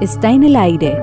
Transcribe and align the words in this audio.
está 0.00 0.30
en 0.30 0.44
el 0.44 0.54
aire. 0.56 1.02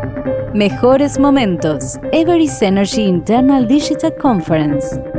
Mejores 0.53 1.19
momentos. 1.19 1.99
Everest 2.13 2.61
Energy 2.63 3.03
Internal 3.03 3.67
Digital 3.67 4.15
Conference. 4.15 5.14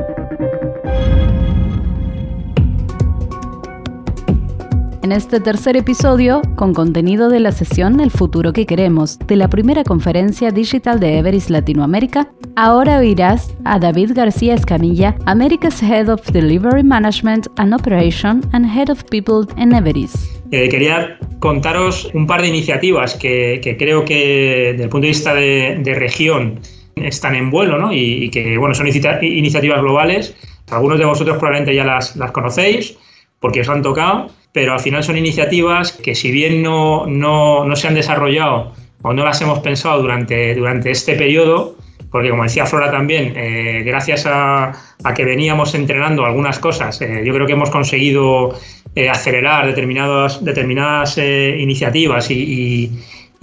En 5.06 5.12
este 5.12 5.38
tercer 5.38 5.76
episodio, 5.76 6.42
con 6.56 6.74
contenido 6.74 7.28
de 7.28 7.38
la 7.38 7.52
sesión 7.52 8.00
El 8.00 8.10
futuro 8.10 8.52
que 8.52 8.66
queremos, 8.66 9.20
de 9.20 9.36
la 9.36 9.46
primera 9.46 9.84
conferencia 9.84 10.50
digital 10.50 10.98
de 10.98 11.18
Everest 11.18 11.48
Latinoamérica, 11.48 12.32
ahora 12.56 12.98
oirás 12.98 13.54
a 13.64 13.78
David 13.78 14.14
García 14.16 14.54
Escamilla, 14.54 15.14
America's 15.24 15.80
Head 15.80 16.08
of 16.08 16.28
Delivery 16.32 16.82
Management 16.82 17.46
and 17.56 17.72
Operation 17.72 18.40
and 18.50 18.66
Head 18.66 18.90
of 18.90 19.04
People 19.04 19.46
en 19.56 19.76
Everest. 19.76 20.16
Eh, 20.50 20.68
quería 20.68 21.16
contaros 21.38 22.10
un 22.12 22.26
par 22.26 22.42
de 22.42 22.48
iniciativas 22.48 23.14
que, 23.14 23.76
creo 23.78 24.04
que 24.04 24.70
desde 24.72 24.82
el 24.82 24.88
punto 24.88 25.02
de 25.02 25.10
vista 25.10 25.34
de, 25.34 25.94
región 25.94 26.58
están 26.96 27.36
en 27.36 27.52
vuelo 27.52 27.78
¿no? 27.78 27.92
y, 27.92 28.28
que 28.30 28.58
bueno, 28.58 28.74
son 28.74 28.88
iniciativas 28.88 29.80
globales. 29.80 30.34
Algunos 30.68 30.98
de 30.98 31.04
vosotros 31.04 31.36
probablemente 31.36 31.76
ya 31.76 31.84
las, 31.84 32.16
las 32.16 32.32
conocéis 32.32 32.98
porque 33.38 33.60
os 33.60 33.68
han 33.68 33.82
tocado 33.82 34.30
pero 34.56 34.72
al 34.72 34.80
final 34.80 35.04
son 35.04 35.18
iniciativas 35.18 35.92
que 35.92 36.14
si 36.14 36.30
bien 36.30 36.62
no, 36.62 37.04
no, 37.06 37.76
se 37.76 37.88
han 37.88 37.94
desarrollado 37.94 38.72
o 39.02 39.12
no 39.12 39.22
las 39.22 39.38
hemos 39.42 39.58
pensado 39.58 40.00
durante, 40.00 40.54
durante 40.54 40.90
este 40.90 41.14
periodo, 41.14 41.76
porque 42.10 42.30
como 42.30 42.42
decía 42.42 42.64
Flora 42.64 42.90
también, 42.90 43.34
eh, 43.36 43.82
gracias 43.84 44.24
a, 44.24 44.72
que 45.14 45.24
veníamos 45.26 45.74
entrenando 45.74 46.24
algunas 46.24 46.58
cosas, 46.58 47.02
eh, 47.02 47.22
yo 47.22 47.34
creo 47.34 47.46
que 47.46 47.52
hemos 47.52 47.68
conseguido 47.68 48.58
eh, 48.94 49.10
acelerar 49.10 49.66
determinadas, 49.66 50.42
determinadas 50.42 51.18
iniciativas 51.18 52.30
y, 52.30 52.90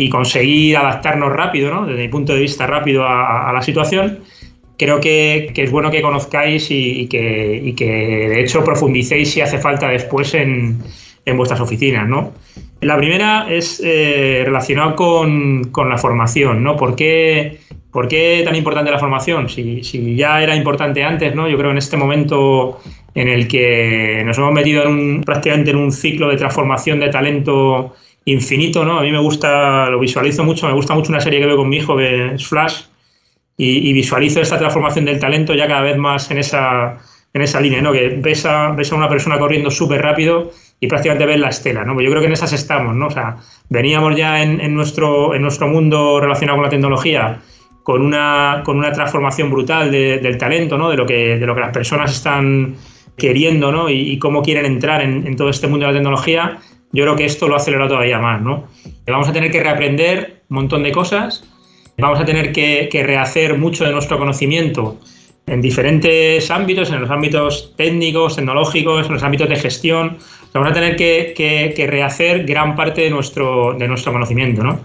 conseguir 0.09 0.77
adaptarnos 0.77 1.31
rápido, 1.31 1.71
¿no? 1.71 1.85
desde 1.85 2.01
mi 2.01 2.07
punto 2.09 2.33
de 2.33 2.39
vista 2.39 2.65
rápido 2.65 3.05
a 3.07 3.51
la 3.53 3.61
situación 3.61 4.19
creo 4.77 4.99
que, 4.99 5.51
es 5.55 5.71
bueno 5.71 5.91
que 5.91 6.01
conozcáis 6.01 6.67
y, 6.69 7.07
que, 7.07 7.73
de 8.29 8.41
hecho 8.41 8.63
profundicéis 8.63 9.31
si 9.31 9.41
hace 9.41 9.57
falta 9.57 9.87
después 9.89 10.33
en, 10.33 10.79
vuestras 11.31 11.61
oficinas, 11.61 12.07
¿no? 12.07 12.33
La 12.81 12.97
primera 12.97 13.47
es 13.49 13.81
eh, 13.83 14.43
relacionada 14.45 14.95
con, 14.95 15.71
la 15.89 15.97
formación, 15.97 16.63
¿no? 16.63 16.75
¿Por 16.75 16.95
qué, 16.95 17.59
¿Por 17.91 18.07
qué, 18.07 18.41
tan 18.43 18.55
importante 18.55 18.91
la 18.91 18.99
formación? 18.99 19.47
Si, 19.47 19.83
si, 19.83 20.15
ya 20.15 20.43
era 20.43 20.55
importante 20.55 21.03
antes, 21.03 21.33
¿no? 21.33 21.47
Yo 21.47 21.57
creo 21.57 21.71
en 21.71 21.77
este 21.77 21.95
momento 21.95 22.81
en 23.15 23.29
el 23.29 23.47
que 23.47 24.23
nos 24.25 24.37
hemos 24.37 24.53
metido 24.53 24.83
en 24.83 24.89
un, 24.89 25.23
prácticamente 25.23 25.71
en 25.71 25.77
un 25.77 25.91
ciclo 25.91 26.29
de 26.29 26.35
transformación 26.35 26.99
de 26.99 27.09
talento 27.09 27.95
infinito, 28.25 28.83
¿no? 28.83 28.99
A 28.99 29.01
mí 29.01 29.11
me 29.11 29.19
gusta, 29.19 29.89
lo 29.89 29.99
visualizo 29.99 30.43
mucho, 30.43 30.67
me 30.67 30.73
gusta 30.73 30.93
mucho 30.93 31.09
una 31.11 31.21
serie 31.21 31.39
que 31.39 31.45
veo 31.45 31.57
con 31.57 31.69
mi 31.69 31.77
hijo 31.77 31.95
que 31.95 32.33
es 32.35 32.47
Flash, 32.47 32.83
y, 33.57 33.93
visualizo 33.93 34.41
esta 34.41 34.57
transformación 34.57 35.05
del 35.05 35.19
talento 35.19 35.53
ya 35.53 35.67
cada 35.67 35.81
vez 35.81 35.97
más 35.97 36.29
en 36.31 36.39
esa, 36.39 36.97
en 37.33 37.41
esa 37.41 37.61
línea, 37.61 37.81
¿no? 37.81 37.91
Que 37.91 38.09
ves 38.09 38.45
a, 38.45 38.71
ves 38.71 38.91
a 38.91 38.95
una 38.95 39.07
persona 39.07 39.37
corriendo 39.37 39.69
súper 39.69 40.01
rápido 40.01 40.51
y 40.83 40.87
prácticamente 40.87 41.25
ves 41.25 41.39
la 41.39 41.47
estela, 41.47 41.85
¿no? 41.85 41.93
Pues 41.93 42.03
yo 42.03 42.11
creo 42.11 42.21
que 42.21 42.27
en 42.27 42.33
esas 42.33 42.51
estamos, 42.51 42.93
¿no? 42.93 43.07
O 43.07 43.09
sea, 43.09 43.37
veníamos 43.69 44.17
ya 44.17 44.43
en, 44.43 44.75
nuestro, 44.75 45.33
en 45.33 45.41
nuestro 45.41 45.69
mundo 45.69 46.19
relacionado 46.19 46.57
con 46.57 46.65
la 46.65 46.69
tecnología 46.69 47.39
con 47.83 48.01
una, 48.01 48.63
con 48.65 48.77
una 48.77 48.91
transformación 48.91 49.49
brutal 49.49 49.91
del 49.91 50.37
talento, 50.37 50.77
¿no? 50.77 50.89
De 50.89 50.97
lo, 50.97 51.05
que, 51.05 51.37
de 51.39 51.45
lo 51.45 51.55
que 51.55 51.61
las 51.61 51.71
personas 51.71 52.11
están 52.11 52.75
queriendo, 53.17 53.71
¿no? 53.71 53.89
Y, 53.89 54.19
cómo 54.19 54.41
quieren 54.41 54.65
entrar 54.65 55.01
en, 55.01 55.25
en, 55.25 55.37
todo 55.37 55.49
este 55.49 55.67
mundo 55.67 55.85
de 55.85 55.93
la 55.93 55.97
tecnología. 55.97 56.57
Yo 56.91 57.05
creo 57.05 57.15
que 57.15 57.23
esto 57.23 57.47
lo 57.47 57.53
ha 57.53 57.57
acelerado 57.57 57.91
todavía 57.91 58.19
más, 58.19 58.41
¿no? 58.41 58.67
Vamos 59.07 59.29
a 59.29 59.31
tener 59.31 59.51
que 59.51 59.63
reaprender 59.63 60.43
un 60.49 60.55
montón 60.55 60.83
de 60.83 60.91
cosas 60.91 61.45
Vamos 61.97 62.19
a 62.19 62.25
tener 62.25 62.51
que, 62.51 62.89
rehacer 63.05 63.57
mucho 63.57 63.83
de 63.85 63.91
nuestro 63.91 64.17
conocimiento 64.17 64.97
en 65.47 65.61
diferentes 65.61 66.49
ámbitos, 66.49 66.91
en 66.91 67.01
los 67.01 67.09
ámbitos 67.09 67.73
técnicos, 67.75 68.35
tecnológicos, 68.35 69.07
en 69.07 69.13
los 69.13 69.23
ámbitos 69.23 69.49
de 69.49 69.55
gestión. 69.55 70.17
Vamos 70.53 70.69
a 70.69 70.73
tener 70.73 70.95
que, 70.95 71.85
rehacer 71.89 72.45
gran 72.45 72.75
parte 72.75 73.01
de 73.01 73.09
nuestro, 73.09 73.73
de 73.73 73.87
nuestro 73.87 74.11
conocimiento. 74.11 74.63
¿no? 74.63 74.79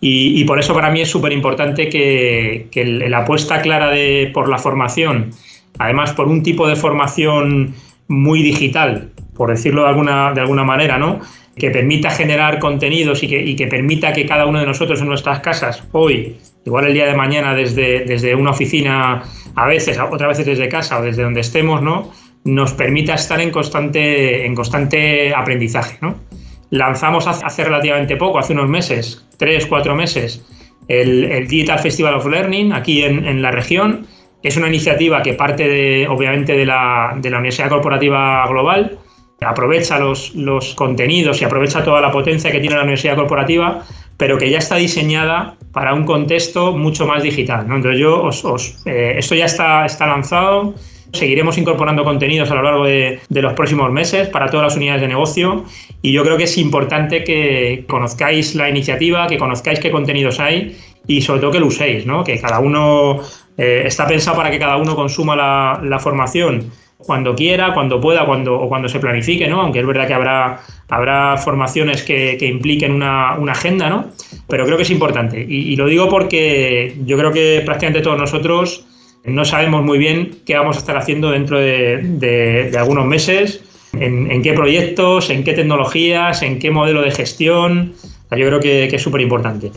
Y, 0.00 0.44
por 0.44 0.58
eso 0.58 0.74
para 0.74 0.90
mí 0.90 1.00
es 1.00 1.08
súper 1.08 1.32
importante 1.32 1.88
que, 1.88 2.68
la 3.08 3.18
apuesta 3.18 3.62
clara 3.62 3.90
de, 3.90 4.30
por 4.34 4.48
la 4.48 4.58
formación, 4.58 5.30
además 5.78 6.12
por 6.12 6.28
un 6.28 6.42
tipo 6.42 6.68
de 6.68 6.76
formación 6.76 7.74
muy 8.08 8.42
digital, 8.42 9.10
por 9.34 9.50
decirlo 9.50 9.82
de 9.82 9.88
alguna, 9.88 10.32
de 10.32 10.40
alguna 10.40 10.64
manera, 10.64 10.98
¿no? 10.98 11.20
que 11.56 11.70
permita 11.70 12.10
generar 12.10 12.58
contenidos 12.58 13.22
y 13.22 13.56
que, 13.56 13.66
permita 13.66 14.12
que 14.12 14.26
cada 14.26 14.46
uno 14.46 14.60
de 14.60 14.66
nosotros 14.66 15.00
en 15.00 15.08
nuestras 15.08 15.40
casas, 15.40 15.84
hoy, 15.92 16.36
igual 16.64 16.86
el 16.86 16.94
día 16.94 17.06
de 17.06 17.14
mañana 17.14 17.54
desde, 17.54 18.04
desde 18.04 18.34
una 18.34 18.50
oficina, 18.50 19.22
a 19.54 19.66
veces, 19.66 19.98
otras 19.98 20.28
veces 20.28 20.46
desde 20.46 20.68
casa 20.68 20.98
o 20.98 21.02
desde 21.02 21.22
donde 21.22 21.40
estemos, 21.40 21.82
¿no? 21.82 22.10
nos 22.44 22.74
permita 22.74 23.14
estar 23.14 23.40
en 23.40 23.50
constante, 23.50 24.44
en 24.44 24.54
constante 24.54 25.34
aprendizaje. 25.34 25.98
¿no? 26.00 26.14
Lanzamos 26.70 27.26
hace 27.26 27.64
relativamente 27.64 28.16
poco, 28.16 28.38
hace 28.38 28.52
unos 28.52 28.68
meses, 28.68 29.26
tres, 29.38 29.66
cuatro 29.66 29.94
meses, 29.94 30.44
el, 30.88 31.48
Digital 31.48 31.78
Festival 31.78 32.14
of 32.14 32.26
Learning 32.26 32.72
aquí 32.72 33.02
en, 33.02 33.40
la 33.42 33.50
región. 33.50 34.06
Es 34.42 34.56
una 34.58 34.68
iniciativa 34.68 35.22
que 35.22 35.32
parte 35.32 35.66
de, 35.66 36.06
obviamente 36.08 36.54
de 36.54 36.66
la, 36.66 37.16
de 37.16 37.30
la 37.30 37.38
Universidad 37.38 37.70
Corporativa 37.70 38.46
Global, 38.46 38.98
aprovecha 39.40 39.98
los, 39.98 40.34
los, 40.34 40.74
contenidos 40.74 41.40
y 41.40 41.44
aprovecha 41.44 41.82
toda 41.82 42.00
la 42.00 42.10
potencia 42.12 42.50
que 42.50 42.60
tiene 42.60 42.76
la 42.76 42.82
universidad 42.82 43.16
corporativa, 43.16 43.82
pero 44.16 44.38
que 44.38 44.50
ya 44.50 44.58
está 44.58 44.76
diseñada 44.76 45.56
para 45.74 45.92
un 45.92 46.04
contexto 46.04 46.72
mucho 46.72 47.06
más 47.06 47.22
digital. 47.22 47.68
¿no? 47.68 47.76
Entonces 47.76 48.00
yo 48.00 48.30
eh, 48.86 49.16
esto 49.18 49.34
ya 49.34 49.44
está, 49.44 49.86
lanzado, 50.06 50.74
seguiremos 51.12 51.58
incorporando 51.58 52.04
contenidos 52.04 52.50
a 52.50 52.54
lo 52.54 52.62
largo 52.62 52.84
de, 52.86 53.20
los 53.28 53.52
próximos 53.52 53.90
meses 53.90 54.28
para 54.28 54.46
todas 54.46 54.68
las 54.68 54.76
unidades 54.76 55.02
de 55.02 55.08
negocio 55.08 55.64
y 56.00 56.12
yo 56.12 56.22
creo 56.22 56.38
que 56.38 56.44
es 56.44 56.56
importante 56.56 57.24
que 57.24 57.84
conozcáis 57.88 58.54
la 58.54 58.70
iniciativa, 58.70 59.26
que 59.26 59.36
conozcáis 59.36 59.80
qué 59.80 59.90
contenidos 59.90 60.38
hay 60.40 60.78
y 61.06 61.20
sobre 61.20 61.40
todo 61.40 61.50
que 61.50 61.60
lo 61.60 61.66
uséis, 61.66 62.06
¿no? 62.06 62.22
que 62.22 62.40
cada 62.40 62.60
uno 62.60 63.20
eh, 63.58 63.82
está 63.84 64.06
pensado 64.06 64.36
para 64.36 64.50
que 64.50 64.58
cada 64.58 64.76
uno 64.76 64.94
consuma 64.94 65.34
la, 65.36 65.98
formación 65.98 66.70
cuando 66.98 67.34
quiera, 67.34 67.74
cuando 67.74 68.00
pueda, 68.00 68.24
cuando, 68.26 68.54
o 68.54 68.68
cuando 68.68 68.88
se 68.88 68.98
planifique, 68.98 69.46
¿no? 69.46 69.60
Aunque 69.60 69.80
es 69.80 69.86
verdad 69.86 70.06
que 70.06 70.14
habrá, 70.14 70.60
habrá 70.88 71.36
formaciones 71.36 72.02
que, 72.02 72.38
impliquen 72.40 72.92
una, 72.92 73.34
agenda, 73.50 73.90
¿no? 73.90 74.06
Pero 74.48 74.64
creo 74.66 74.76
que 74.76 74.82
es 74.82 74.90
importante. 74.90 75.40
Y, 75.40 75.74
lo 75.76 75.86
digo 75.86 76.08
porque 76.08 76.96
yo 77.04 77.16
creo 77.16 77.32
que 77.32 77.62
prácticamente 77.64 78.02
todos 78.02 78.18
nosotros 78.18 78.84
no 79.24 79.44
sabemos 79.44 79.82
muy 79.82 79.98
bien 79.98 80.38
qué 80.44 80.54
vamos 80.54 80.76
a 80.76 80.80
estar 80.80 80.96
haciendo 80.96 81.30
dentro 81.30 81.58
de, 81.58 82.70
algunos 82.78 83.06
meses, 83.06 83.62
en, 83.94 84.42
qué 84.42 84.52
proyectos, 84.52 85.30
en 85.30 85.44
qué 85.44 85.54
tecnologías, 85.54 86.42
en 86.42 86.58
qué 86.58 86.70
modelo 86.70 87.00
de 87.00 87.10
gestión. 87.10 87.94
yo 88.30 88.46
creo 88.46 88.60
que, 88.60 88.88
que 88.90 88.96
es 88.96 89.02
súper 89.02 89.22
importante. 89.22 89.72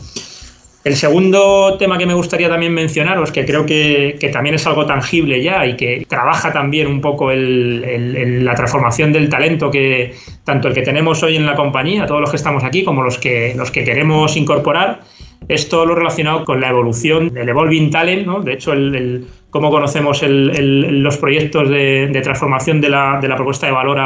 El 0.84 0.96
segundo 0.96 1.76
tema 1.76 1.98
que 1.98 2.06
me 2.06 2.14
gustaría 2.14 2.48
también 2.48 2.72
mencionaros, 2.72 3.32
que 3.32 3.44
creo 3.44 3.66
que, 3.66 4.16
también 4.32 4.54
es 4.54 4.66
algo 4.66 4.86
tangible 4.86 5.42
ya 5.42 5.66
y 5.66 5.76
que 5.76 6.06
trabaja 6.08 6.52
también 6.52 6.86
un 6.86 7.00
poco 7.00 7.30
la 7.32 8.54
transformación 8.54 9.12
del 9.12 9.28
talento 9.28 9.70
que 9.70 10.14
tanto 10.44 10.68
el 10.68 10.74
que 10.74 10.82
tenemos 10.82 11.22
hoy 11.22 11.36
en 11.36 11.46
la 11.46 11.56
compañía, 11.56 12.06
todos 12.06 12.20
los 12.20 12.30
que 12.30 12.36
estamos 12.36 12.64
aquí, 12.64 12.84
como 12.84 13.02
los 13.02 13.18
que, 13.18 13.54
los 13.56 13.70
que 13.70 13.84
queremos 13.84 14.36
incorporar, 14.36 15.00
es 15.48 15.68
todo 15.68 15.84
lo 15.84 15.94
relacionado 15.94 16.44
con 16.44 16.60
la 16.60 16.68
evolución 16.68 17.32
del 17.34 17.48
Evolving 17.48 17.90
Talent, 17.90 18.26
¿no? 18.26 18.40
De 18.40 18.52
hecho, 18.52 18.72
el, 18.72 19.26
cómo 19.50 19.70
conocemos 19.70 20.22
los 20.22 21.16
proyectos 21.16 21.68
de, 21.70 22.20
transformación 22.22 22.80
de 22.80 22.90
la, 22.90 23.20
propuesta 23.36 23.66
de 23.66 23.72
valor 23.72 23.98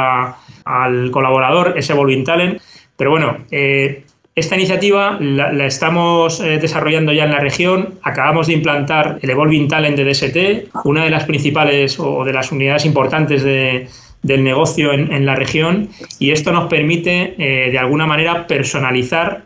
al 0.65 1.11
colaborador, 1.11 1.75
es 1.77 1.89
Evolving 1.89 2.23
Talent. 2.23 2.61
Pero 2.95 3.09
bueno, 3.09 3.37
eh, 3.51 4.03
esta 4.35 4.55
iniciativa 4.55 5.17
la, 5.19 5.65
estamos 5.65 6.39
eh, 6.39 6.57
desarrollando 6.57 7.13
ya 7.13 7.25
en 7.25 7.31
la 7.31 7.39
región. 7.39 7.99
Acabamos 8.01 8.47
de 8.47 8.53
implantar 8.53 9.19
el 9.21 9.29
Evolving 9.29 9.67
Talent 9.67 9.95
de 9.95 10.05
DST, 10.05 10.75
una 10.85 11.03
de 11.03 11.11
las 11.11 11.25
principales 11.25 11.99
o 11.99 12.23
de 12.23 12.33
las 12.33 12.51
unidades 12.51 12.85
importantes 12.85 13.43
del 13.43 14.43
negocio 14.43 14.91
en, 14.91 15.25
la 15.25 15.35
región. 15.35 15.89
Y 16.17 16.31
esto 16.31 16.51
nos 16.51 16.67
permite, 16.67 17.35
eh, 17.37 17.69
de 17.69 17.77
alguna 17.77 18.07
manera, 18.07 18.47
personalizar 18.47 19.43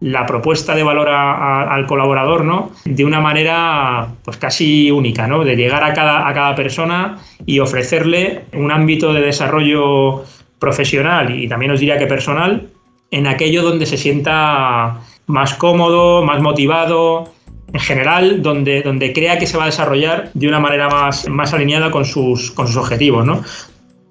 la 0.00 0.26
propuesta 0.26 0.74
de 0.74 0.82
valor 0.82 1.08
al 1.08 1.86
colaborador, 1.86 2.44
¿no? 2.44 2.72
De 2.84 3.06
una 3.06 3.20
manera 3.20 4.08
pues 4.22 4.36
casi 4.36 4.90
única, 4.90 5.26
¿no? 5.26 5.44
De 5.44 5.56
llegar 5.56 5.82
a 5.82 5.94
cada, 5.94 6.28
a 6.28 6.34
cada 6.34 6.54
persona 6.54 7.16
y 7.46 7.60
ofrecerle 7.60 8.42
un 8.52 8.70
ámbito 8.70 9.14
de 9.14 9.22
desarrollo 9.22 10.24
profesional 10.58 11.38
y 11.38 11.48
también 11.48 11.72
os 11.72 11.80
diría 11.80 11.96
que 11.96 12.06
personal 12.06 12.68
en 13.10 13.26
aquello 13.26 13.62
donde 13.62 13.86
se 13.86 13.96
sienta 13.96 15.00
más 15.26 15.54
cómodo, 15.54 16.22
más 16.22 16.40
motivado, 16.40 17.32
en 17.72 17.80
general, 17.80 18.42
donde, 18.42 18.82
donde 18.82 19.12
crea 19.12 19.38
que 19.38 19.46
se 19.46 19.56
va 19.56 19.64
a 19.64 19.66
desarrollar 19.66 20.30
de 20.34 20.48
una 20.48 20.60
manera 20.60 20.88
más, 20.88 21.28
más 21.28 21.52
alineada 21.52 21.90
con 21.90 22.04
sus, 22.04 22.50
con 22.50 22.66
sus 22.66 22.76
objetivos. 22.76 23.26
¿no? 23.26 23.42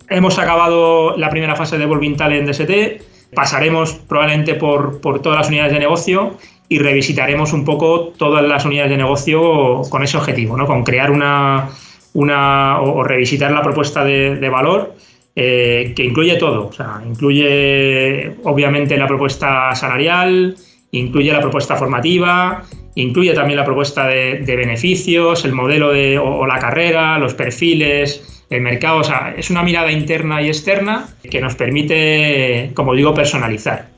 Hemos 0.09 0.37
acabado 0.37 1.17
la 1.17 1.29
primera 1.29 1.55
fase 1.55 1.77
de 1.77 1.85
Volving 1.85 2.15
Talent 2.15 2.47
DST, 2.47 3.33
pasaremos 3.33 3.93
probablemente 3.93 4.55
por, 4.55 5.01
por, 5.01 5.21
todas 5.21 5.39
las 5.39 5.47
unidades 5.47 5.73
de 5.73 5.79
negocio 5.79 6.37
y 6.69 6.79
revisitaremos 6.79 7.53
un 7.53 7.65
poco 7.65 8.13
todas 8.17 8.43
las 8.43 8.65
unidades 8.65 8.91
de 8.91 8.97
negocio 8.97 9.81
con 9.89 10.03
ese 10.03 10.17
objetivo, 10.17 10.57
¿no? 10.57 10.65
con 10.65 10.83
crear 10.83 11.11
una, 11.11 11.69
una 12.13 12.81
o, 12.81 13.03
revisitar 13.03 13.51
la 13.51 13.61
propuesta 13.61 14.03
de, 14.03 14.49
valor 14.49 14.95
eh, 15.35 15.93
que 15.95 16.03
incluye 16.03 16.35
todo, 16.37 16.67
o 16.67 16.71
sea, 16.71 17.01
incluye 17.05 18.31
obviamente 18.43 18.95
la 18.97 19.07
propuesta 19.07 19.75
salarial, 19.75 20.55
incluye 20.91 21.31
la 21.33 21.41
propuesta 21.41 21.75
formativa, 21.75 22.63
incluye 22.95 23.33
también 23.33 23.57
la 23.57 23.65
propuesta 23.65 24.07
de, 24.07 24.39
beneficios, 24.45 25.43
el 25.45 25.51
modelo 25.51 25.91
de, 25.91 26.17
o, 26.17 26.45
la 26.47 26.59
carrera, 26.59 27.19
los 27.19 27.33
perfiles, 27.33 28.45
el 28.49 28.61
mercado, 28.61 28.99
o 28.99 29.03
sea, 29.03 29.33
es 29.37 29.49
una 29.49 29.63
mirada 29.63 29.91
interna 29.91 30.41
y 30.41 30.47
externa 30.47 31.09
que 31.29 31.41
nos 31.41 31.55
permite, 31.55 32.71
como 32.73 32.93
digo, 32.93 33.13
personalizar. 33.13 33.89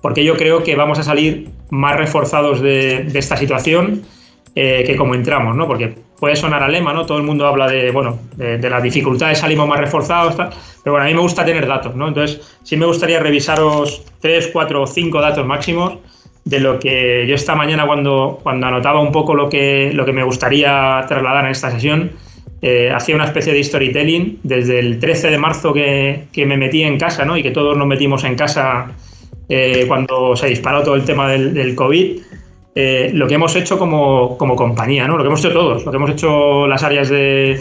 Porque 0.00 0.24
yo 0.24 0.36
creo 0.36 0.62
que 0.62 0.76
vamos 0.76 0.98
a 0.98 1.02
salir 1.02 1.48
más 1.70 1.96
reforzados 1.96 2.60
de, 2.60 3.08
esta 3.14 3.36
situación 3.36 4.04
eh, 4.60 4.82
que 4.84 4.96
como 4.96 5.14
entramos, 5.14 5.54
¿no? 5.54 5.68
Porque 5.68 5.94
puede 6.18 6.34
sonar 6.34 6.64
a 6.64 6.68
lema, 6.68 6.92
¿no? 6.92 7.06
Todo 7.06 7.18
el 7.18 7.22
mundo 7.22 7.46
habla 7.46 7.68
de, 7.68 7.92
bueno, 7.92 8.18
de, 8.36 8.58
las 8.68 8.82
dificultades, 8.82 9.38
salimos 9.38 9.68
más 9.68 9.78
reforzados, 9.78 10.34
pero 10.34 10.94
bueno, 10.94 11.04
a 11.04 11.06
mí 11.06 11.14
me 11.14 11.20
gusta 11.20 11.44
tener 11.44 11.64
datos, 11.64 11.94
¿no? 11.94 12.08
Entonces, 12.08 12.58
sí 12.64 12.76
me 12.76 12.84
gustaría 12.84 13.20
revisaros 13.20 14.04
tres, 14.20 14.50
cuatro 14.52 14.82
o 14.82 14.86
cinco 14.88 15.20
datos 15.20 15.46
máximos 15.46 15.98
de 16.44 16.58
lo 16.58 16.80
que 16.80 17.24
yo 17.28 17.36
esta 17.36 17.54
mañana 17.54 17.86
cuando, 17.86 18.40
cuando 18.42 18.66
anotaba 18.66 18.98
un 19.00 19.12
poco 19.12 19.32
lo 19.36 19.48
que, 19.48 19.92
lo 19.94 20.04
que 20.04 20.12
me 20.12 20.24
gustaría 20.24 21.04
trasladar 21.06 21.44
en 21.44 21.52
esta 21.52 21.70
sesión, 21.70 22.10
eh, 22.60 22.90
hacía 22.92 23.14
una 23.14 23.26
especie 23.26 23.52
de 23.52 23.62
storytelling 23.62 24.40
desde 24.42 24.80
el 24.80 24.98
13 24.98 25.30
de 25.30 25.38
marzo 25.38 25.72
que, 25.72 26.24
que 26.32 26.46
me 26.46 26.56
metí 26.56 26.82
en 26.82 26.98
casa, 26.98 27.24
¿no? 27.24 27.36
Y 27.36 27.44
que 27.44 27.52
todos 27.52 27.76
nos 27.76 27.86
metimos 27.86 28.24
en 28.24 28.34
casa 28.34 28.92
eh, 29.48 29.84
cuando 29.88 30.36
se 30.36 30.48
disparó 30.48 30.82
todo 30.82 30.94
el 30.94 31.04
tema 31.04 31.30
del, 31.30 31.74
COVID, 31.74 32.20
eh, 32.74 33.10
lo 33.12 33.26
que 33.26 33.34
hemos 33.34 33.56
hecho 33.56 33.78
como, 33.78 34.36
compañía, 34.36 35.06
¿no? 35.06 35.16
lo 35.16 35.22
que 35.22 35.28
hemos 35.28 35.40
hecho 35.40 35.52
todos, 35.52 35.84
lo 35.84 35.90
que 35.90 35.96
hemos 35.96 36.10
hecho 36.10 36.66
las 36.66 36.82
áreas 36.82 37.08
de, 37.08 37.60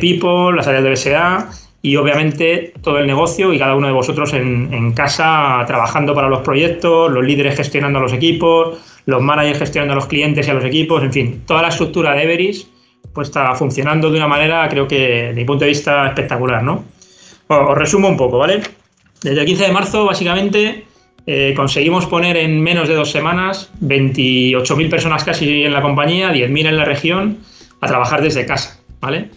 People, 0.00 0.56
las 0.56 0.66
áreas 0.66 0.84
de 0.84 0.90
BSA 0.90 1.50
y 1.82 1.96
obviamente 1.96 2.72
todo 2.82 2.98
el 2.98 3.06
negocio 3.06 3.52
y 3.52 3.58
cada 3.58 3.74
uno 3.74 3.86
de 3.86 3.92
vosotros 3.92 4.32
en, 4.32 4.92
casa 4.92 5.62
trabajando 5.66 6.14
para 6.14 6.28
los 6.28 6.40
proyectos, 6.40 7.12
los 7.12 7.24
líderes 7.24 7.56
gestionando 7.56 7.98
a 7.98 8.02
los 8.02 8.12
equipos, 8.12 8.78
los 9.04 9.20
managers 9.20 9.58
gestionando 9.58 9.92
a 9.92 9.96
los 9.96 10.06
clientes 10.06 10.46
y 10.46 10.50
a 10.50 10.54
los 10.54 10.64
equipos, 10.64 11.02
en 11.02 11.12
fin, 11.12 11.42
toda 11.46 11.60
la 11.60 11.68
estructura 11.68 12.14
de 12.14 12.22
Everis 12.22 12.68
pues 13.12 13.28
está 13.28 13.54
funcionando 13.54 14.10
de 14.10 14.16
una 14.16 14.26
manera, 14.26 14.68
creo 14.68 14.88
que 14.88 15.28
de 15.28 15.34
mi 15.34 15.44
punto 15.44 15.64
de 15.64 15.68
vista, 15.68 16.06
espectacular, 16.06 16.62
¿no? 16.62 16.84
os 17.48 17.78
resumo 17.78 18.08
un 18.08 18.16
poco, 18.16 18.38
¿vale? 18.38 18.62
Desde 19.22 19.40
el 19.40 19.46
15 19.46 19.64
de 19.64 19.72
marzo, 19.72 20.04
básicamente, 20.04 20.84
eh, 21.26 21.54
conseguimos 21.56 22.06
poner 22.06 22.36
en 22.36 22.60
menos 22.60 22.88
de 22.88 22.94
dos 22.94 23.10
semanas 23.10 23.70
28.000 23.80 24.90
personas 24.90 25.24
casi 25.24 25.64
en 25.64 25.72
la 25.72 25.80
compañía, 25.80 26.32
10.000 26.32 26.66
en 26.66 26.76
la 26.76 26.84
región, 26.84 27.38
a 27.80 27.86
trabajar 27.86 28.22
desde 28.22 28.44
casa, 28.44 28.78
¿vale? 29.00 29.30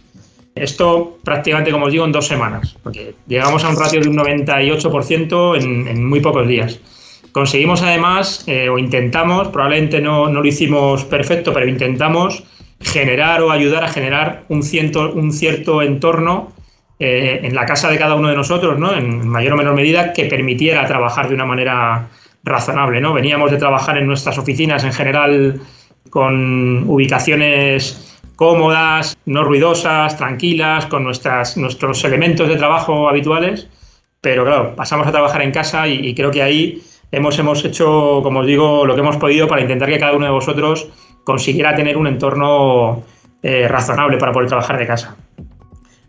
Esto 0.56 1.18
prácticamente, 1.24 1.72
como 1.72 1.86
os 1.86 1.92
digo, 1.92 2.04
en 2.06 2.12
dos 2.12 2.28
semanas, 2.28 2.76
porque 2.84 3.14
llegamos 3.28 3.64
a 3.64 3.70
un 3.70 3.78
ratio 3.78 4.02
de 4.02 4.10
un 4.10 4.18
98% 4.18 5.62
en, 5.62 6.06
muy 6.06 6.20
pocos 6.20 6.48
días. 6.48 6.80
Conseguimos 7.32 7.82
además, 7.84 8.44
eh, 8.48 8.68
o 8.68 8.78
intentamos, 8.78 9.50
probablemente 9.50 10.02
no, 10.02 10.28
no, 10.28 10.42
lo 10.42 10.48
hicimos 10.48 11.06
perfecto, 11.06 11.54
pero 11.54 11.68
intentamos 11.68 12.44
generar 12.82 13.42
o 13.42 13.52
ayudar 13.52 13.84
a 13.84 13.88
generar 13.88 14.44
un, 14.50 14.62
un 15.14 15.32
cierto 15.32 15.82
entorno 15.82 16.52
eh, 17.00 17.42
en 17.44 17.54
la 17.54 17.66
casa 17.66 17.90
de 17.90 17.98
cada 17.98 18.16
uno 18.16 18.30
de 18.30 18.36
nosotros, 18.36 18.80
¿no? 18.80 18.94
en 18.94 19.28
mayor 19.28 19.54
o 19.54 19.58
menor 19.58 19.76
medida, 19.76 20.14
que 20.14 20.26
permitiera 20.26 20.86
trabajar 20.88 21.28
de 21.28 21.36
una 21.36 21.46
manera 21.46 22.08
razonable. 22.44 23.02
¿no? 23.02 23.14
Veníamos 23.14 23.52
de 23.52 23.58
trabajar 23.58 23.98
en 23.98 24.08
nuestras 24.08 24.38
oficinas 24.38 24.84
en 24.84 24.94
general 24.94 25.62
con 26.10 26.90
ubicaciones 26.90 28.18
cómodas, 28.36 29.18
no 29.26 29.44
ruidosas, 29.44 30.18
tranquilas, 30.18 30.86
con 30.86 31.04
nuestras, 31.04 31.58
nuestros 31.58 32.04
elementos 32.04 32.48
de 32.48 32.56
trabajo 32.56 33.10
habituales, 33.10 33.68
pero 34.22 34.46
claro, 34.46 34.76
pasamos 34.76 35.08
a 35.08 35.12
trabajar 35.12 35.42
en 35.42 35.52
casa 35.52 35.88
y, 35.88 36.14
creo 36.16 36.32
que 36.32 36.42
ahí 36.44 36.82
hemos, 37.12 37.38
hemos 37.40 37.64
hecho, 37.66 38.22
como 38.24 38.40
os 38.40 38.48
digo, 38.48 38.86
lo 38.86 38.96
que 38.96 39.02
hemos 39.02 39.18
podido 39.18 39.48
para 39.48 39.62
intentar 39.62 39.90
que 39.90 40.00
cada 40.00 40.14
uno 40.14 40.26
de 40.26 40.32
vosotros 40.32 40.88
consiguiera 41.24 41.76
tener 41.76 41.98
un 41.98 42.08
entorno 42.08 43.04
eh, 43.44 43.68
razonable 43.68 44.18
para 44.18 44.32
poder 44.32 44.50
trabajar 44.50 44.78
de 44.78 44.88
casa. 44.88 45.18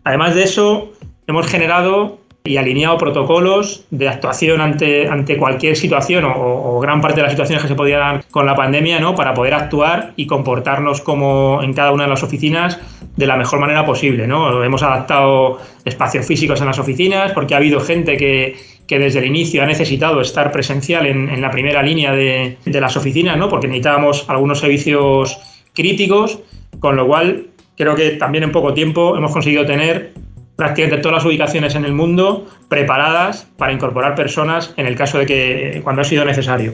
Además 0.03 0.35
de 0.35 0.43
eso, 0.43 0.91
hemos 1.27 1.47
generado 1.47 2.19
y 2.43 2.57
alineado 2.57 2.97
protocolos 2.97 3.85
de 3.91 4.07
actuación 4.07 4.61
ante, 4.61 5.07
ante 5.07 5.37
cualquier 5.37 5.75
situación 5.75 6.25
o, 6.25 6.79
gran 6.79 7.01
parte 7.01 7.17
de 7.17 7.23
las 7.23 7.33
situaciones 7.33 7.61
que 7.61 7.67
se 7.67 7.75
podían 7.75 8.23
con 8.31 8.45
la 8.45 8.55
pandemia, 8.55 8.99
¿no? 8.99 9.13
Para 9.13 9.33
poder 9.33 9.53
actuar 9.53 10.13
y 10.15 10.25
comportarnos 10.25 11.01
como 11.01 11.61
en 11.61 11.73
cada 11.73 11.91
una 11.91 12.05
de 12.05 12.09
las 12.09 12.23
oficinas 12.23 12.79
de 13.17 13.27
la 13.27 13.35
mejor 13.35 13.59
manera 13.59 13.85
posible, 13.85 14.25
¿no? 14.25 14.63
Hemos 14.63 14.81
adaptado 14.81 15.59
espacios 15.83 16.25
físicos 16.25 16.61
en 16.61 16.67
las 16.67 16.79
oficinas 16.79 17.33
porque 17.33 17.53
ha 17.53 17.57
habido 17.57 17.81
gente 17.81 18.15
que, 18.17 18.55
desde 18.87 19.19
el 19.19 19.25
inicio 19.25 19.61
ha 19.61 19.67
necesitado 19.67 20.19
estar 20.21 20.51
presencial 20.51 21.05
en, 21.05 21.41
la 21.41 21.51
primera 21.51 21.83
línea 21.83 22.11
de, 22.13 22.57
de 22.65 22.81
las 22.81 22.97
oficinas, 22.97 23.37
¿no? 23.37 23.49
Porque 23.49 23.67
necesitábamos 23.67 24.27
algunos 24.29 24.59
servicios 24.59 25.37
críticos, 25.73 26.39
con 26.79 26.95
lo 26.95 27.05
cual 27.05 27.48
creo 27.79 27.95
que 27.95 28.11
también 28.11 28.43
en 28.43 28.51
poco 28.51 28.73
tiempo 28.73 29.15
hemos 29.15 29.31
conseguido 29.31 29.65
tener 29.65 30.11
prácticamente 30.57 31.01
todas 31.01 31.23
las 31.23 31.25
ubicaciones 31.25 31.75
en 31.75 31.85
el 31.85 31.93
mundo 31.93 32.45
preparadas 32.67 33.47
para 33.57 33.71
incorporar 33.71 34.15
personas 34.15 34.73
en 34.75 34.85
el 34.85 34.95
caso 34.95 35.17
de 35.17 35.25
que 35.25 35.81
cuando 35.81 36.01
ha 36.01 36.05
sido 36.05 36.25
necesario. 36.25 36.73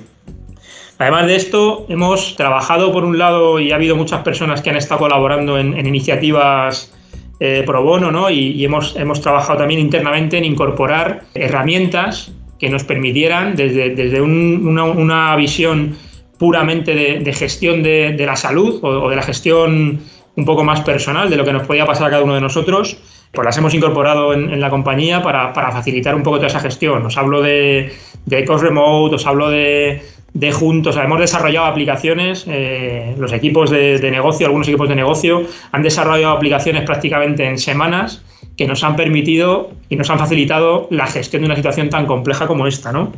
Además 0.98 1.28
de 1.28 1.36
esto, 1.36 1.86
hemos 1.90 2.36
trabajado 2.36 2.92
por 2.92 3.06
un 3.06 3.19
lado 3.19 3.60
y 3.60 3.72
ha 3.72 3.75
habido 3.75 3.96
muchas 3.96 4.24
personas 4.24 4.63
que 4.63 4.72
han 4.72 4.78
estado 4.78 5.02
colaborando 5.02 5.60
en, 5.60 5.78
iniciativas 5.86 6.92
eh, 7.40 7.62
pro 7.68 7.84
bono, 7.84 8.12
¿no? 8.12 8.31
Y, 8.31 8.66
hemos, 8.66 8.96
hemos 8.96 9.22
trabajado 9.22 9.60
también 9.60 9.81
internamente 9.81 10.40
en 10.40 10.46
incorporar 10.46 11.25
herramientas 11.36 12.31
que 12.57 12.69
nos 12.69 12.84
permitieran, 12.84 13.56
desde, 13.56 13.92
desde 13.92 14.22
una, 14.22 15.36
visión 15.36 15.98
puramente 16.40 16.96
de, 16.96 17.34
gestión 17.34 17.84
de, 17.84 18.16
la 18.25 18.36
salud 18.36 18.80
o 18.81 19.10
de 19.10 19.16
la 19.16 19.22
gestión 19.22 20.00
un 20.35 20.45
poco 20.45 20.63
más 20.63 20.81
personal 20.81 21.29
de 21.29 21.35
lo 21.35 21.45
que 21.45 21.53
nos 21.53 21.65
podía 21.65 21.85
pasar 21.85 22.07
a 22.07 22.09
cada 22.11 22.23
uno 22.23 22.35
de 22.35 22.41
nosotros, 22.41 22.97
pues 23.31 23.45
las 23.45 23.57
hemos 23.57 23.73
incorporado 23.73 24.33
en, 24.33 24.59
la 24.59 24.69
compañía 24.69 25.21
para, 25.21 25.53
facilitar 25.53 26.15
un 26.15 26.23
poco 26.23 26.37
toda 26.37 26.47
esa 26.47 26.59
gestión. 26.59 27.05
Os 27.05 27.17
hablo 27.17 27.41
de, 27.41 27.93
de 28.25 28.45
Remote, 28.45 29.15
os 29.15 29.25
hablo 29.25 29.49
de, 29.49 30.01
de 30.35 30.51
juntos. 30.51 30.97
Hemos 30.97 31.19
desarrollado 31.19 31.68
aplicaciones, 31.68 32.45
eh, 32.47 33.15
los 33.18 33.31
equipos 33.31 33.69
de, 33.69 33.99
negocio, 34.11 34.47
algunos 34.47 34.68
equipos 34.68 34.89
de 34.89 34.95
negocio, 34.95 35.44
han 35.71 35.81
desarrollado 35.81 36.33
aplicaciones 36.33 36.83
prácticamente 36.83 37.45
en 37.45 37.57
semanas 37.57 38.23
que 38.57 38.68
nos 38.68 38.83
han 38.83 38.95
permitido 38.95 39.71
y 39.89 39.95
nos 39.95 40.09
han 40.09 40.19
facilitado 40.19 40.87
la 40.92 41.07
gestión 41.07 41.42
de 41.42 41.47
una 41.47 41.56
situación 41.56 41.89
tan 41.89 42.06
compleja 42.06 42.47
como 42.47 42.68
esta, 42.68 42.92
¿no? 42.92 43.11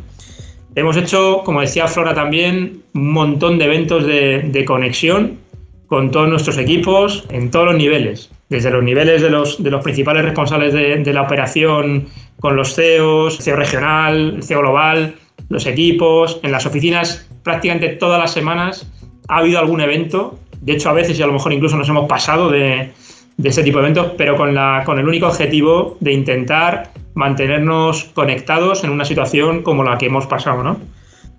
Hemos 0.75 0.95
hecho, 0.95 1.41
como 1.43 1.61
decía 1.61 1.87
Flora 1.87 2.13
también, 2.13 2.83
un 2.93 3.11
montón 3.11 3.57
de 3.57 3.65
eventos 3.65 4.05
de 4.05 4.63
conexión 4.67 5.39
con 5.87 6.11
todos 6.11 6.29
nuestros 6.29 6.57
equipos 6.57 7.25
en 7.29 7.49
todos 7.49 7.67
los 7.67 7.75
niveles, 7.75 8.29
desde 8.49 8.69
los 8.69 8.83
niveles 8.83 9.21
de 9.21 9.29
los, 9.29 9.61
de 9.63 9.71
los 9.71 9.83
principales 9.83 10.23
responsables 10.23 10.73
de, 10.73 11.13
la 11.13 11.21
operación 11.21 12.07
con 12.39 12.55
los 12.55 12.75
CEOs, 12.75 13.37
CEO 13.39 13.55
regional, 13.55 14.39
CEO 14.43 14.59
global, 14.59 15.15
los 15.49 15.65
equipos, 15.65 16.39
en 16.43 16.51
las 16.51 16.65
oficinas 16.65 17.27
prácticamente 17.43 17.89
todas 17.89 18.19
las 18.19 18.31
semanas 18.31 18.91
ha 19.29 19.37
habido 19.37 19.59
algún 19.59 19.81
evento, 19.81 20.37
de 20.61 20.73
hecho 20.73 20.89
a 20.89 20.93
veces 20.93 21.17
y 21.17 21.23
a 21.23 21.27
lo 21.27 21.33
mejor 21.33 21.53
incluso 21.53 21.77
nos 21.77 21.87
hemos 21.87 22.07
pasado 22.07 22.49
de, 22.49 22.91
de 23.37 23.49
ese 23.49 23.63
tipo 23.63 23.77
de 23.77 23.85
eventos, 23.85 24.11
pero 24.17 24.35
con, 24.35 24.53
la, 24.53 24.83
con 24.85 24.99
el 24.99 25.07
único 25.07 25.27
objetivo 25.27 25.97
de 26.01 26.11
intentar 26.11 26.91
mantenernos 27.13 28.05
conectados 28.13 28.83
en 28.83 28.89
una 28.89 29.05
situación 29.05 29.63
como 29.63 29.83
la 29.83 29.97
que 29.97 30.07
hemos 30.07 30.27
pasado, 30.27 30.63
¿no? 30.63 30.79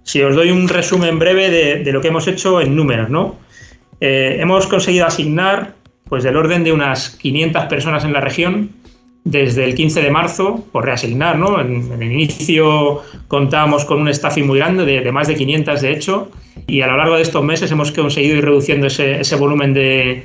Si 0.05 0.23
os 0.23 0.35
doy 0.35 0.50
un 0.50 0.69
resumen 0.69 1.19
breve 1.19 1.50
de, 1.50 1.85
de 1.85 1.93
lo 1.93 2.00
que 2.00 2.09
hemos 2.09 2.26
hecho 2.26 2.62
en 2.62 2.75
números, 2.75 3.11
¿no? 3.11 3.37
Eh, 4.00 4.37
hemos 4.40 4.67
conseguido 4.67 5.07
asignar 5.07 5.75
pues 6.09 6.25
del 6.25 6.37
orden 6.37 6.64
de 6.64 6.73
unas 6.73 7.11
500 7.11 7.64
personas 7.64 8.05
en 8.05 8.12
la 8.12 8.21
región 8.21 8.71
desde 9.25 9.64
el 9.64 9.75
15 9.75 10.00
de 10.00 10.11
marzo, 10.11 10.64
por 10.73 10.87
reasignar, 10.87 11.38
¿no? 11.38 11.61
En, 11.61 11.93
el 11.93 12.12
inicio 12.12 13.02
contábamos 13.26 13.85
con 13.85 14.00
un 14.00 14.12
staffing 14.12 14.47
muy 14.47 14.59
grande, 14.59 14.87
de, 14.87 15.12
más 15.12 15.28
de 15.28 15.35
500 15.35 15.83
de 15.83 15.93
hecho, 15.93 16.31
y 16.67 16.81
a 16.81 16.87
lo 16.87 16.97
largo 16.97 17.17
de 17.17 17.23
estos 17.23 17.45
meses 17.45 17.71
hemos 17.71 17.93
conseguido 17.93 18.37
ir 18.37 18.45
reduciendo 18.45 18.87
ese, 18.87 19.37
volumen 19.37 19.75
de, 19.75 20.25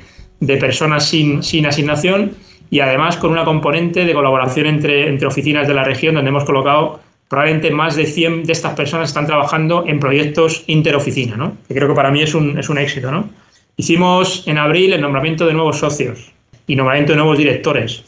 personas 0.58 1.06
sin, 1.06 1.66
asignación 1.66 2.32
y 2.70 2.80
además 2.80 3.16
con 3.18 3.32
una 3.32 3.44
componente 3.44 4.06
de 4.06 4.14
colaboración 4.14 4.66
entre, 4.66 5.08
entre 5.08 5.26
oficinas 5.26 5.68
de 5.68 5.74
la 5.74 5.84
región 5.84 6.14
donde 6.14 6.30
hemos 6.30 6.44
colocado 6.44 7.00
probablemente 7.28 7.70
más 7.70 7.96
de 7.96 8.06
100 8.06 8.44
de 8.44 8.52
estas 8.52 8.74
personas 8.74 9.08
están 9.08 9.26
trabajando 9.26 9.84
en 9.86 10.00
proyectos 10.00 10.64
interoficina, 10.66 11.36
¿no? 11.36 11.56
que 11.68 11.74
creo 11.74 11.88
que 11.88 11.94
para 11.94 12.10
mí 12.10 12.22
es 12.22 12.34
un, 12.34 12.58
es 12.58 12.68
un 12.68 12.78
éxito. 12.78 13.10
¿no? 13.10 13.28
Hicimos 13.76 14.46
en 14.46 14.58
abril 14.58 14.92
el 14.92 15.00
nombramiento 15.00 15.46
de 15.46 15.52
nuevos 15.52 15.78
socios 15.78 16.32
y 16.68 16.76
nombramiento 16.76 17.12
de 17.12 17.16
nuevos 17.16 17.36
directores. 17.36 18.04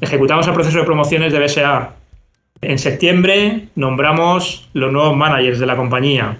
Ejecutamos 0.00 0.46
el 0.46 0.54
proceso 0.54 0.78
de 0.78 0.84
promociones 0.84 1.32
de 1.32 1.40
BSA. 1.40 1.94
En 2.60 2.78
septiembre 2.78 3.68
nombramos 3.74 4.68
los 4.72 4.92
nuevos 4.92 5.16
managers 5.16 5.58
de 5.58 5.66
la 5.66 5.76
compañía. 5.76 6.38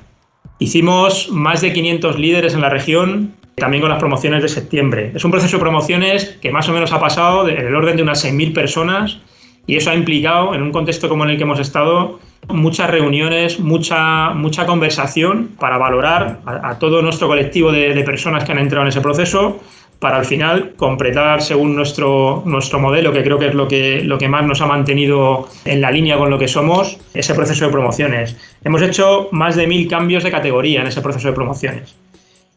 Hicimos 0.60 1.30
más 1.30 1.62
de 1.62 1.72
500 1.72 2.18
líderes 2.18 2.54
en 2.54 2.60
la 2.60 2.68
región, 2.68 3.34
también 3.56 3.80
con 3.80 3.90
las 3.90 3.98
promociones 3.98 4.40
de 4.42 4.48
septiembre. 4.48 5.10
Es 5.16 5.24
un 5.24 5.32
proceso 5.32 5.56
de 5.56 5.62
promociones 5.62 6.38
que 6.40 6.52
más 6.52 6.68
o 6.68 6.72
menos 6.72 6.92
ha 6.92 7.00
pasado 7.00 7.48
en 7.48 7.58
el 7.58 7.74
orden 7.74 7.96
de 7.96 8.04
unas 8.04 8.24
6.000 8.24 8.54
personas 8.54 9.18
y 9.66 9.76
eso 9.76 9.90
ha 9.90 9.96
implicado, 9.96 10.54
en 10.54 10.62
un 10.62 10.70
contexto 10.70 11.08
como 11.08 11.24
en 11.24 11.30
el 11.30 11.36
que 11.38 11.42
hemos 11.42 11.58
estado, 11.58 12.20
muchas 12.48 12.90
reuniones, 12.90 13.60
mucha, 13.60 14.30
mucha 14.30 14.66
conversación 14.66 15.50
para 15.58 15.78
valorar 15.78 16.40
a, 16.46 16.78
todo 16.78 17.02
nuestro 17.02 17.28
colectivo 17.28 17.72
de, 17.72 18.02
personas 18.04 18.44
que 18.44 18.52
han 18.52 18.58
entrado 18.58 18.82
en 18.82 18.88
ese 18.88 19.00
proceso 19.00 19.60
para 19.98 20.16
al 20.16 20.24
final 20.24 20.72
completar 20.76 21.42
según 21.42 21.76
nuestro, 21.76 22.42
nuestro 22.46 22.80
modelo, 22.80 23.12
que 23.12 23.22
creo 23.22 23.38
que 23.38 23.48
es 23.48 23.54
lo 23.54 23.68
que, 23.68 24.02
lo 24.02 24.16
que 24.16 24.28
más 24.28 24.46
nos 24.46 24.62
ha 24.62 24.66
mantenido 24.66 25.46
en 25.66 25.82
la 25.82 25.90
línea 25.90 26.16
con 26.16 26.30
lo 26.30 26.38
que 26.38 26.48
somos, 26.48 26.98
ese 27.12 27.34
proceso 27.34 27.66
de 27.66 27.70
promociones. 27.70 28.36
Hemos 28.64 28.80
hecho 28.80 29.28
más 29.30 29.56
de 29.56 29.66
mil 29.66 29.86
cambios 29.88 30.24
de 30.24 30.30
categoría 30.30 30.80
en 30.80 30.86
ese 30.86 31.02
proceso 31.02 31.28
de 31.28 31.34
promociones. 31.34 31.94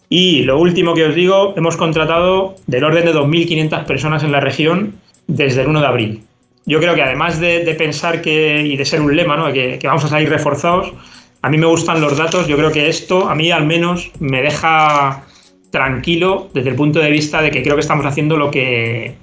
Y 0.08 0.44
lo 0.44 0.58
último 0.60 0.94
que 0.94 1.06
os 1.06 1.16
digo, 1.16 1.54
hemos 1.58 1.76
contratado 1.76 2.56
del 2.66 2.86
orden 2.86 3.06
de 3.06 3.14
2.500 3.14 3.86
personas 3.86 4.24
en 4.24 4.32
la 4.32 4.40
región 4.40 4.96
desde 5.28 5.62
el 5.62 5.68
1 5.68 5.82
de 5.82 5.88
abril. 5.88 6.24
Yo 6.66 6.80
creo 6.80 6.96
que 6.96 7.02
además 7.02 7.40
de, 7.40 7.76
pensar 7.78 8.22
que, 8.22 8.62
y 8.62 8.78
de 8.78 8.86
ser 8.86 9.02
un 9.02 9.16
lema, 9.16 9.36
¿no? 9.36 9.52
que, 9.52 9.78
que 9.80 9.88
vamos 9.88 10.06
a 10.06 10.08
salir 10.08 10.30
reforzados, 10.30 10.94
a 11.42 11.50
mí 11.50 11.58
me 11.58 11.66
gustan 11.66 12.00
los 12.00 12.18
datos, 12.18 12.48
yo 12.48 12.56
creo 12.56 12.72
que 12.72 12.88
esto 12.88 13.30
a 13.30 13.36
mí 13.36 13.52
al 13.52 13.66
menos 13.66 14.12
me 14.20 14.42
deja 14.42 15.24
tranquilo 15.72 16.50
desde 16.54 16.70
el 16.70 16.76
punto 16.76 17.00
de 17.00 17.10
vista 17.10 17.42
de 17.42 17.52
que 17.52 17.62
creo 17.64 17.76
que 17.76 17.82
estamos 17.82 18.06
haciendo 18.06 18.38
lo 18.38 18.50
que, 18.50 19.16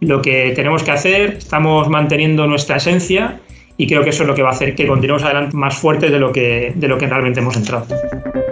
lo 0.00 0.20
que 0.20 0.52
tenemos 0.56 0.82
que 0.82 0.90
hacer, 0.90 1.36
estamos 1.38 1.88
manteniendo 1.88 2.46
nuestra 2.46 2.76
esencia 2.76 3.40
y 3.76 3.86
creo 3.86 4.02
que 4.02 4.10
eso 4.10 4.24
es 4.24 4.28
lo 4.28 4.34
que 4.34 4.42
va 4.42 4.48
a 4.48 4.52
hacer 4.52 4.74
que 4.74 4.86
continuemos 4.86 5.22
adelante 5.22 5.56
más 5.56 5.76
fuertes 5.76 6.10
de 6.10 6.18
lo 6.18 6.32
que, 6.32 6.72
de 6.74 6.88
lo 6.88 6.98
que 6.98 7.06
realmente 7.06 7.38
hemos 7.38 7.56
entrado. 7.56 7.86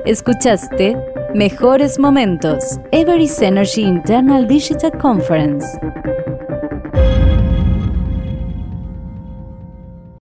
Escuchaste 0.05 0.97
Mejores 1.35 1.99
Momentos, 1.99 2.79
Everest 2.93 3.43
Energy 3.43 3.83
Internal 3.83 4.47
Digital 4.47 4.93
Conference. 4.93 5.67